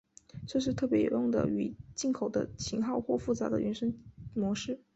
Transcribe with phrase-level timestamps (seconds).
[0.47, 3.95] 这是特别有用的与进口的型号或复杂的原生
[4.33, 4.81] 模式。